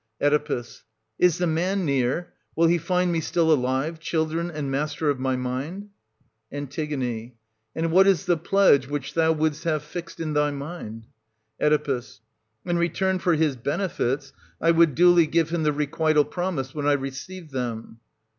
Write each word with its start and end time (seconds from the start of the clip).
Oe. 0.19 0.63
Is 1.19 1.37
the 1.37 1.45
man 1.45 1.85
near} 1.85 2.33
Will 2.55 2.65
he 2.65 2.79
find 2.79 3.11
me 3.11 3.19
still 3.21 3.51
alive, 3.53 3.99
children, 3.99 4.49
and 4.49 4.71
master 4.71 5.11
of 5.11 5.19
my 5.19 5.35
mind} 5.35 5.89
An. 6.51 6.67
And 7.75 7.91
what 7.91 8.07
is 8.07 8.25
the 8.25 8.35
pledge 8.35 8.87
which 8.87 9.13
thou 9.13 9.31
wouldst 9.31 9.63
have 9.65 9.83
fixed 9.83 10.19
in 10.19 10.33
thy 10.33 10.49
mind 10.49 11.05
t 11.59 11.65
Oe. 11.67 12.01
In 12.65 12.79
return 12.79 13.19
for 13.19 13.35
his 13.35 13.55
benefits, 13.55 14.33
I 14.59 14.71
would 14.71 14.95
duly 14.95 15.27
give 15.27 15.51
him 15.51 15.61
the 15.61 15.71
requital 15.71 16.25
promised 16.25 16.73
when 16.73 16.87
I 16.87 16.93
received 16.93 17.51
them. 17.51 17.99